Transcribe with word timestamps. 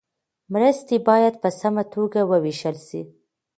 مرستې 0.53 0.95
باید 1.07 1.33
په 1.43 1.49
سمه 1.59 1.83
توګه 1.93 2.19
وویشل 2.31 2.75
سي. 2.87 3.01